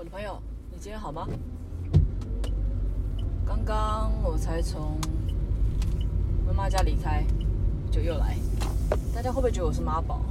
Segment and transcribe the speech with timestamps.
[0.00, 1.28] 我的朋友，你今天好吗？
[3.44, 4.96] 刚刚我才从
[6.46, 7.22] 妈妈家离开，
[7.90, 8.34] 就又来。
[9.14, 10.22] 大家会不会觉得我是妈宝？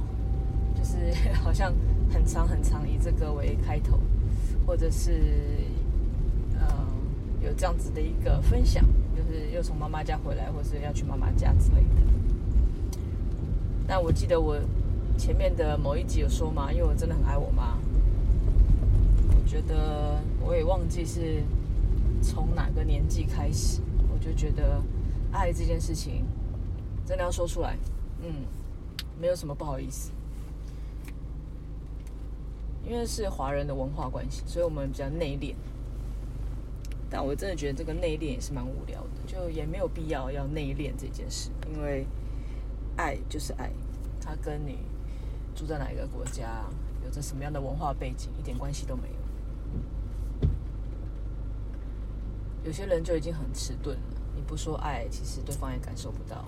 [0.76, 1.72] 就是好像
[2.12, 4.00] 很长很长，以这个为开头，
[4.66, 5.20] 或者是
[6.54, 8.84] 嗯、呃，有这样子的一个分享，
[9.16, 12.98] 就是又从妈妈家回来，或是要去妈妈家之类的。
[13.86, 14.58] 但我记得我
[15.16, 17.78] 前面的某一集有说嘛，因为我真的很爱我妈。
[19.60, 21.42] 觉得我也忘记是
[22.22, 24.80] 从哪个年纪开始，我就觉得
[25.30, 26.24] 爱这件事情
[27.06, 27.76] 真的要说出来，
[28.22, 28.46] 嗯，
[29.20, 30.12] 没有什么不好意思，
[32.86, 35.54] 因为是华人的文化关系，所以我们比较内敛。
[37.10, 42.06] 但我真的觉得这个内敛也是蛮无聊的，就也没有必要要内敛这件事，因为
[42.96, 43.70] 爱就是爱，
[44.20, 44.78] 它跟你
[45.54, 46.64] 住在哪一个国家，
[47.04, 49.19] 有着什么样的文化背景一点关系都没有。
[52.64, 54.02] 有些人就已经很迟钝了。
[54.36, 56.44] 你不说爱，其实对方也感受不到。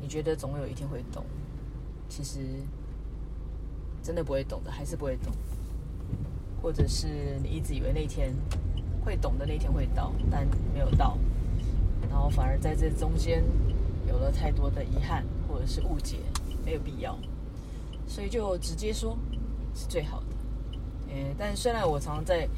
[0.00, 1.24] 你觉得总有一天会懂，
[2.08, 2.38] 其实
[4.02, 5.32] 真的不会懂的，还是不会懂。
[6.62, 8.34] 或者是你一直以为那天
[9.04, 11.18] 会懂的那天会到，但没有到，
[12.08, 13.42] 然后反而在这中间
[14.06, 16.18] 有了太多的遗憾或者是误解，
[16.64, 17.18] 没有必要。
[18.06, 19.16] 所以就直接说
[19.74, 20.26] 是最好的。
[21.12, 22.48] 诶，但虽然我常常在。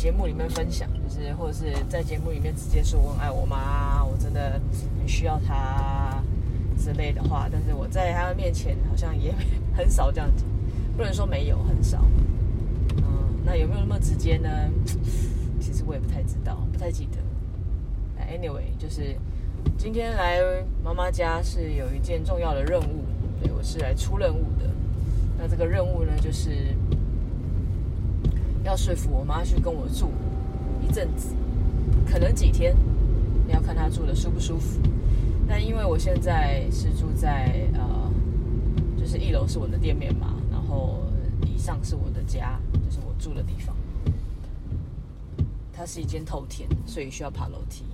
[0.00, 4.58] 节目里面分享，就是或者是在节目里面直接说我很爱我妈，我真的
[4.98, 6.22] 很需要她
[6.78, 9.34] 之类的话，但是我在她面前好像也
[9.76, 10.44] 很少这样子，
[10.96, 12.02] 不能说没有，很少。
[12.96, 14.48] 嗯，那有没有那么直接呢？
[15.60, 17.18] 其实我也不太知道，不太记得。
[18.24, 19.14] Anyway，就是
[19.76, 20.40] 今天来
[20.82, 23.04] 妈妈家是有一件重要的任务，
[23.42, 24.64] 对，我是来出任务的。
[25.38, 26.74] 那这个任务呢，就是。
[28.62, 30.10] 要说服我妈去跟我住
[30.82, 31.34] 一阵子，
[32.06, 32.76] 可能几天，
[33.46, 34.80] 你要看她住的舒不舒服。
[35.48, 38.12] 但因为我现在是住在呃，
[38.96, 41.00] 就是一楼是我的店面嘛，然后
[41.44, 43.74] 以上是我的家，就是我住的地方。
[45.72, 47.84] 它是一间透天，所以需要爬楼梯。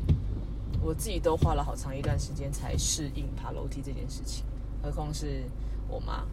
[0.83, 4.45] 我自己都花了好长一段时间才适应爬楼梯这件事情，
[4.83, 5.45] 何况是
[5.89, 6.25] 我妈。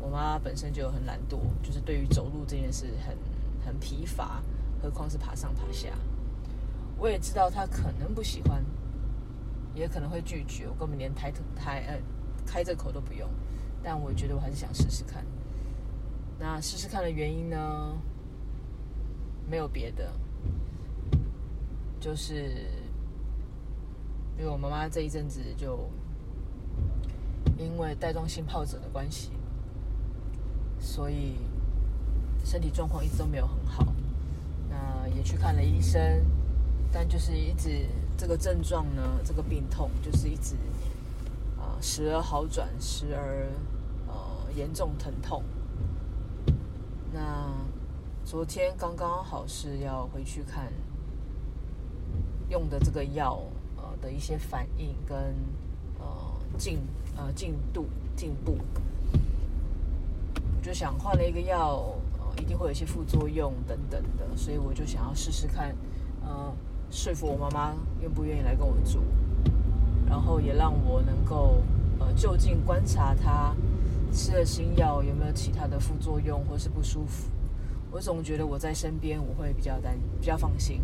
[0.00, 3.16] 我妈本身就很懒惰，就是对于走路这件事很。
[3.68, 4.42] 很疲乏，
[4.82, 5.90] 何况是爬上爬下。
[6.96, 8.64] 我也知道他可能不喜欢，
[9.74, 10.66] 也可能会拒绝。
[10.66, 12.00] 我根本连抬头抬呃
[12.44, 13.28] 开这口都不用。
[13.82, 15.24] 但我觉得我还是想试试看。
[16.38, 17.96] 那试试看的原因呢？
[19.48, 20.12] 没有别的，
[22.00, 22.66] 就是
[24.36, 25.88] 因为我妈妈这一阵子就
[27.56, 29.30] 因为带状性疱疹的关系，
[30.80, 31.36] 所以。
[32.44, 33.86] 身体状况一直都没有很好，
[34.70, 36.24] 那也去看了医生，
[36.90, 40.54] 但就是一直这个症状呢，这个病痛就是一直
[41.58, 43.46] 啊、呃，时而好转，时而
[44.06, 44.14] 呃
[44.56, 45.44] 严重疼痛。
[47.12, 47.52] 那
[48.24, 50.72] 昨天刚刚好是要回去看
[52.48, 53.42] 用的这个药
[53.76, 55.16] 呃的一些反应跟
[55.98, 56.06] 呃
[56.56, 56.80] 进
[57.14, 58.56] 呃进度进步，
[60.34, 61.94] 我就想换了一个药。
[62.40, 65.74] 一定会有一些副作用等等的，所以我就想要试试看，
[66.22, 66.52] 呃，
[66.90, 69.00] 说服我妈妈愿不愿意来跟我住，
[70.08, 71.62] 然后也让我能够
[71.98, 73.54] 呃就近观察她
[74.12, 77.28] 吃了新药有没有其他的副作用或是不舒服。
[77.90, 80.80] 我总觉得我在身边我会比较担比较放心，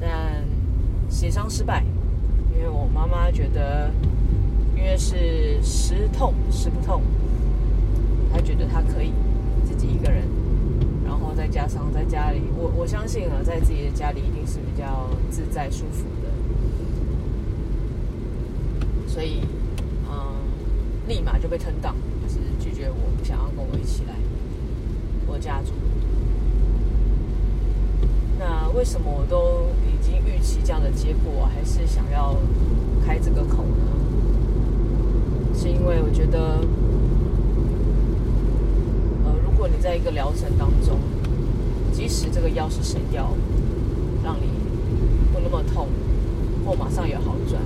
[0.00, 0.44] 但
[1.08, 1.84] 协商失败，
[2.54, 3.90] 因为我妈妈觉得
[4.76, 7.02] 因为是时痛时不痛，
[8.32, 9.12] 她觉得她可以。
[9.80, 10.24] 自己一个人，
[11.06, 16.28] 然后再加上在家里，我我相信啊，在自己的家里一定是比较自在舒服的，
[19.08, 19.40] 所以，
[20.06, 20.36] 嗯，
[21.08, 24.12] 立马就被吞档，就是拒绝我，不想要跟我一起来
[25.26, 25.72] 我家住。
[28.38, 32.36] 那为什么我都已经预期这样的结果，还是想要
[33.06, 33.86] 开这个口呢？
[35.54, 36.58] 是因为我觉得。
[39.60, 40.98] 如果你在一个疗程当中，
[41.92, 43.36] 即使这个药是神药，
[44.24, 44.46] 让你
[45.34, 45.86] 不那么痛，
[46.64, 47.60] 或马上有好转，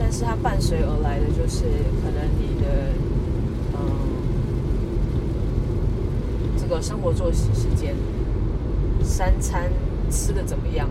[0.00, 1.62] 但是它伴随而来的就是
[2.02, 2.90] 可能你的
[3.74, 3.78] 嗯，
[6.58, 7.94] 这个生活作息时间，
[9.00, 9.70] 三餐
[10.10, 10.88] 吃的怎么样，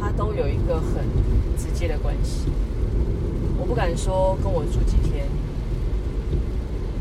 [0.00, 1.04] 它都有一个很
[1.58, 2.46] 直接的关系。
[3.58, 5.26] 我不敢说跟我住几天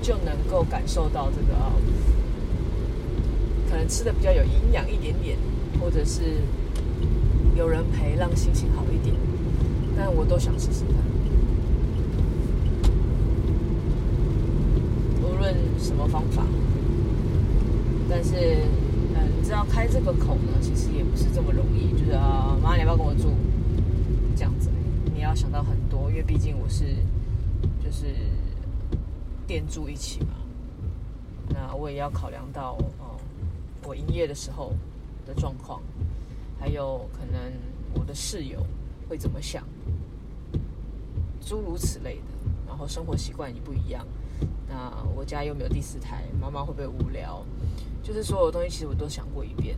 [0.01, 1.55] 就能够感受到这个。
[3.75, 5.37] 可能吃的比较有营养一点点，
[5.81, 6.21] 或者是
[7.57, 9.13] 有人陪让心情好一点，
[9.97, 10.95] 但我都想试试看。
[15.21, 16.45] 无论什么方法，
[18.09, 18.63] 但是，
[19.13, 21.91] 嗯，你知道开这个口呢，其实也不是这么容易。
[21.99, 23.27] 就是啊，妈，你要不要跟我住？
[24.37, 24.69] 这样子，
[25.13, 26.85] 你要想到很多，因为毕竟我是
[27.83, 28.05] 就是
[29.45, 30.27] 店住一起嘛。
[31.49, 32.77] 那我也要考量到，
[33.87, 34.73] 我营业的时候
[35.25, 35.81] 的状况，
[36.59, 37.53] 还有可能
[37.93, 38.65] 我的室友
[39.07, 39.63] 会怎么想，
[41.41, 42.21] 诸如此类的。
[42.67, 44.05] 然后生活习惯也不一样，
[44.67, 47.45] 那我家又没有第四台，妈妈会不会无聊？
[48.03, 49.77] 就是所有东西其实我都想过一遍，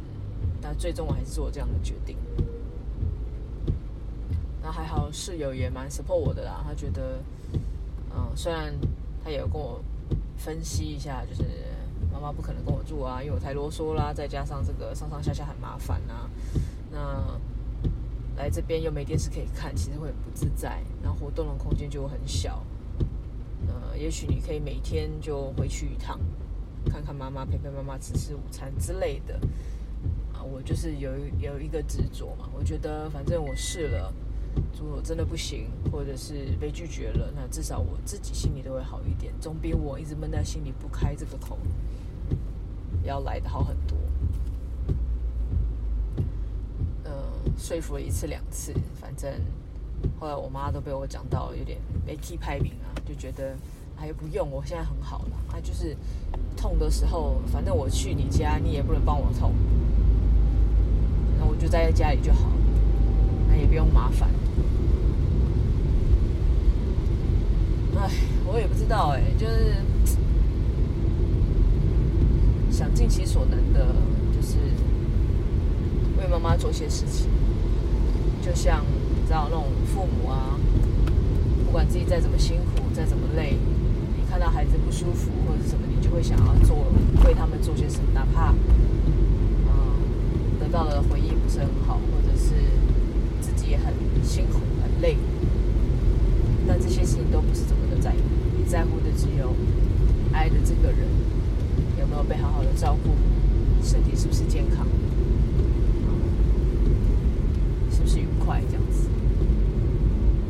[0.61, 2.17] 但最终我还是做这样的决定。
[4.63, 7.19] 那还好室友也蛮 support 我的啦，他觉得，
[8.15, 8.73] 嗯，虽然
[9.23, 9.83] 他也有跟我。
[10.39, 11.41] 分析一下，就是
[12.17, 16.27] 妈妈不可能跟我住啊，因为我太啰嗦啦，再加上这个上上下下很麻烦啊。
[16.91, 17.39] 那
[18.35, 22.63] 来这边又没电视可以看，其实会不自在，然后活动的空间就很小。
[23.67, 26.19] 呃，也许你可以每天就回去一趟，
[26.89, 29.35] 看看妈妈，陪陪妈妈，吃吃午餐之类的。
[30.33, 34.11] 啊，我就是有有一个执着嘛，我觉得反正我试了。
[34.79, 41.59] 如果真的不行，或者是被拒绝了，那至少我自己心里都会好一点，总比我一直闷在心里不开这个口
[43.07, 43.97] 要来的好很多。
[47.05, 47.11] 呃，
[47.57, 49.31] 说服了一次两次，反正
[50.19, 53.55] 后来我妈都被我讲到有点没气派饼啊，就觉得
[53.97, 55.95] 哎不用，我现在很好了啊，就是
[56.55, 59.53] 痛的时候，反正我去你家，你也不能帮我痛，
[61.39, 62.51] 那我就待在家里就好，
[63.47, 64.29] 那也不用麻烦。
[67.95, 68.11] 哎，
[68.45, 69.73] 我也不知道哎，就是
[72.77, 73.87] 想尽其所能的，
[74.31, 74.57] 就是
[76.19, 77.27] 为妈妈做些事情。
[78.39, 80.53] 就像你知道那种父母啊，
[81.65, 83.57] 不管自己再怎么辛苦，再怎么累，
[84.15, 86.77] 你看到孩子不舒服或者什么，你就会想要做
[87.25, 88.53] 为他们做些什么，哪怕
[89.65, 89.97] 嗯
[90.59, 92.53] 得到的回应不是很好，或者是
[93.41, 93.91] 自己也很
[94.23, 95.17] 辛苦很累。
[96.67, 98.17] 但这些事情都不是这么的在乎，
[98.55, 99.55] 你在乎的只有
[100.31, 101.07] 爱的这个人
[101.99, 103.09] 有没有被好好的照顾，
[103.83, 104.87] 身体是不是健康，
[107.91, 109.09] 是不是愉快这样子。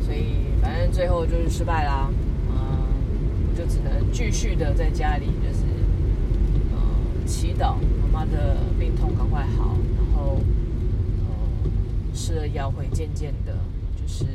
[0.04, 2.10] 所以反正最后就是失败啦，
[2.50, 5.64] 嗯，就只能继续的在家里就是
[6.72, 7.76] 嗯祈祷
[8.12, 10.38] 妈妈的病痛赶快好，然后
[11.20, 13.56] 嗯吃了药会渐渐的，
[14.00, 14.26] 就是。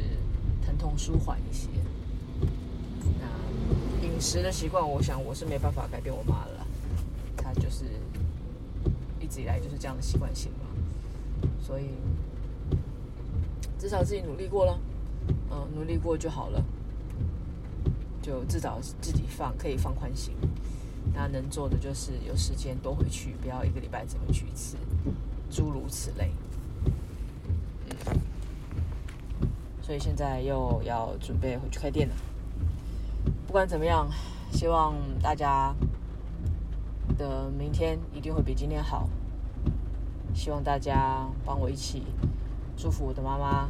[0.65, 1.67] 疼痛舒缓一些。
[3.19, 6.62] 那饮食的习惯，我想我是没办法改变我妈了。
[7.55, 7.85] 就是
[9.19, 11.49] 一直以来就是这样的习惯性嘛。
[11.61, 11.89] 所以
[13.79, 14.79] 至少自己努力过了，
[15.51, 16.63] 嗯，努力过就好了。
[18.21, 20.33] 就至少自己放可以放宽心。
[21.13, 24.77] 那能做的就是有时间多回去，不要一个礼拜只回去一次，
[25.49, 26.31] 诸如此类。
[27.89, 28.21] 嗯
[29.81, 32.15] 所以现在又要准备回去开店了。
[33.45, 34.09] 不管怎么样，
[34.53, 35.75] 希望大家
[37.17, 39.07] 的明天一定会比今天好。
[40.33, 42.03] 希望大家帮我一起
[42.75, 43.69] 祝福我的妈妈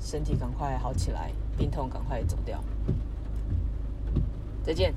[0.00, 2.62] 身体赶快好起来，病痛赶快走掉。
[4.62, 4.92] 再见，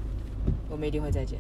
[0.70, 1.40] 我们一定会再见。